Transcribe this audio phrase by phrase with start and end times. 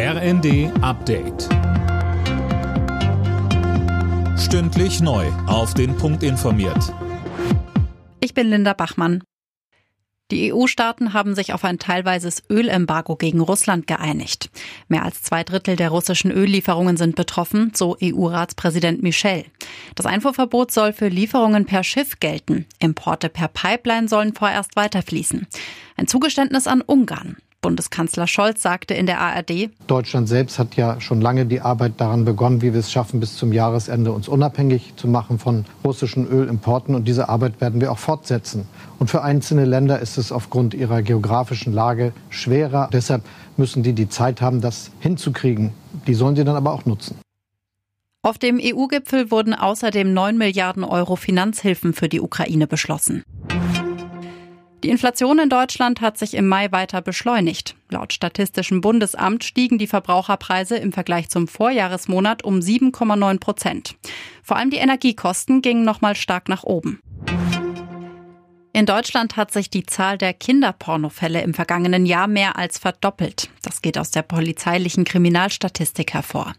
[0.00, 1.48] RND Update.
[4.38, 5.26] Stündlich neu.
[5.48, 6.94] Auf den Punkt informiert.
[8.20, 9.24] Ich bin Linda Bachmann.
[10.30, 14.50] Die EU-Staaten haben sich auf ein teilweises Ölembargo gegen Russland geeinigt.
[14.86, 19.46] Mehr als zwei Drittel der russischen Öllieferungen sind betroffen, so EU-Ratspräsident Michel.
[19.96, 22.66] Das Einfuhrverbot soll für Lieferungen per Schiff gelten.
[22.78, 25.48] Importe per Pipeline sollen vorerst weiterfließen.
[25.96, 27.38] Ein Zugeständnis an Ungarn.
[27.60, 32.24] Bundeskanzler Scholz sagte in der ARD, Deutschland selbst hat ja schon lange die Arbeit daran
[32.24, 36.94] begonnen, wie wir es schaffen, bis zum Jahresende uns unabhängig zu machen von russischen Ölimporten.
[36.94, 38.68] Und diese Arbeit werden wir auch fortsetzen.
[39.00, 42.88] Und für einzelne Länder ist es aufgrund ihrer geografischen Lage schwerer.
[42.92, 43.22] Deshalb
[43.56, 45.72] müssen die die Zeit haben, das hinzukriegen.
[46.06, 47.18] Die sollen sie dann aber auch nutzen.
[48.22, 53.24] Auf dem EU-Gipfel wurden außerdem 9 Milliarden Euro Finanzhilfen für die Ukraine beschlossen.
[54.84, 57.74] Die Inflation in Deutschland hat sich im Mai weiter beschleunigt.
[57.90, 63.96] Laut Statistischem Bundesamt stiegen die Verbraucherpreise im Vergleich zum Vorjahresmonat um 7,9 Prozent.
[64.42, 67.00] Vor allem die Energiekosten gingen nochmal stark nach oben.
[68.72, 73.50] In Deutschland hat sich die Zahl der Kinderpornofälle im vergangenen Jahr mehr als verdoppelt.
[73.62, 76.54] Das geht aus der polizeilichen Kriminalstatistik hervor.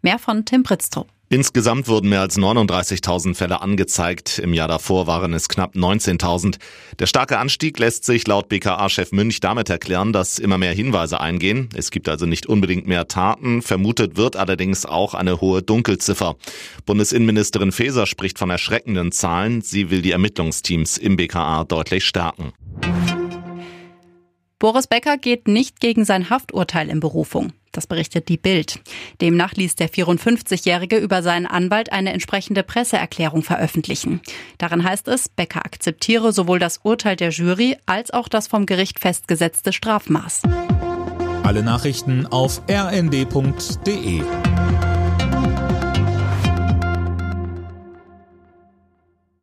[0.00, 1.08] Mehr von Tim Pritztrup.
[1.30, 4.38] Insgesamt wurden mehr als 39.000 Fälle angezeigt.
[4.38, 6.58] Im Jahr davor waren es knapp 19.000.
[6.98, 11.70] Der starke Anstieg lässt sich laut BKA-Chef Münch damit erklären, dass immer mehr Hinweise eingehen.
[11.74, 13.62] Es gibt also nicht unbedingt mehr Taten.
[13.62, 16.36] Vermutet wird allerdings auch eine hohe Dunkelziffer.
[16.84, 19.62] Bundesinnenministerin Faeser spricht von erschreckenden Zahlen.
[19.62, 22.52] Sie will die Ermittlungsteams im BKA deutlich stärken.
[24.58, 27.52] Boris Becker geht nicht gegen sein Hafturteil in Berufung.
[27.74, 28.80] Das berichtet die Bild.
[29.20, 34.20] Demnach ließ der 54-Jährige über seinen Anwalt eine entsprechende Presseerklärung veröffentlichen.
[34.58, 39.00] Darin heißt es, Becker akzeptiere sowohl das Urteil der Jury als auch das vom Gericht
[39.00, 40.42] festgesetzte Strafmaß.
[41.42, 44.22] Alle Nachrichten auf rnd.de